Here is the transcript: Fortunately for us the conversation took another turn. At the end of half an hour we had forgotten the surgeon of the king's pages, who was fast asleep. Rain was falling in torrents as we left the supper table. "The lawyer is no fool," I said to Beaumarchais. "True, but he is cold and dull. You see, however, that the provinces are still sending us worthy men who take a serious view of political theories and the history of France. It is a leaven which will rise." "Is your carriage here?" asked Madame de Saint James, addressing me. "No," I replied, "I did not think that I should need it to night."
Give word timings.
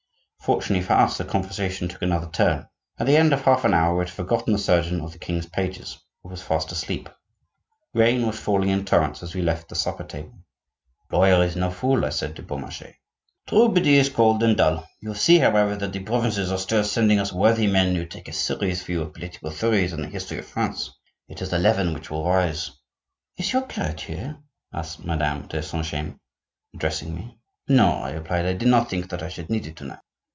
Fortunately 0.43 0.81
for 0.83 0.93
us 0.93 1.19
the 1.19 1.23
conversation 1.23 1.87
took 1.87 2.01
another 2.01 2.27
turn. 2.27 2.67
At 2.97 3.05
the 3.05 3.15
end 3.15 3.31
of 3.31 3.41
half 3.43 3.63
an 3.63 3.75
hour 3.75 3.95
we 3.95 4.05
had 4.05 4.09
forgotten 4.09 4.51
the 4.53 4.59
surgeon 4.59 4.99
of 4.99 5.11
the 5.11 5.19
king's 5.19 5.45
pages, 5.45 5.99
who 6.23 6.29
was 6.29 6.41
fast 6.41 6.71
asleep. 6.71 7.09
Rain 7.93 8.25
was 8.25 8.39
falling 8.39 8.69
in 8.69 8.83
torrents 8.83 9.21
as 9.21 9.35
we 9.35 9.43
left 9.43 9.69
the 9.69 9.75
supper 9.75 10.03
table. 10.03 10.39
"The 11.11 11.17
lawyer 11.17 11.43
is 11.45 11.55
no 11.55 11.69
fool," 11.69 12.03
I 12.03 12.09
said 12.09 12.35
to 12.35 12.41
Beaumarchais. 12.41 12.95
"True, 13.47 13.69
but 13.69 13.85
he 13.85 13.97
is 13.97 14.09
cold 14.09 14.41
and 14.41 14.57
dull. 14.57 14.87
You 14.99 15.13
see, 15.13 15.37
however, 15.37 15.75
that 15.75 15.93
the 15.93 15.99
provinces 15.99 16.51
are 16.51 16.57
still 16.57 16.83
sending 16.83 17.19
us 17.19 17.31
worthy 17.31 17.67
men 17.67 17.93
who 17.95 18.07
take 18.07 18.27
a 18.27 18.33
serious 18.33 18.81
view 18.83 19.03
of 19.03 19.13
political 19.13 19.51
theories 19.51 19.93
and 19.93 20.03
the 20.03 20.09
history 20.09 20.39
of 20.39 20.47
France. 20.47 20.89
It 21.29 21.43
is 21.43 21.53
a 21.53 21.59
leaven 21.59 21.93
which 21.93 22.09
will 22.09 22.27
rise." 22.27 22.71
"Is 23.37 23.53
your 23.53 23.67
carriage 23.67 24.03
here?" 24.05 24.39
asked 24.73 25.05
Madame 25.05 25.47
de 25.47 25.61
Saint 25.61 25.85
James, 25.85 26.15
addressing 26.73 27.13
me. 27.13 27.37
"No," 27.67 27.91
I 28.01 28.13
replied, 28.13 28.47
"I 28.47 28.53
did 28.53 28.67
not 28.69 28.89
think 28.89 29.07
that 29.11 29.21
I 29.21 29.29
should 29.29 29.49
need 29.51 29.67
it 29.67 29.75
to 29.77 29.83
night." 29.85 29.99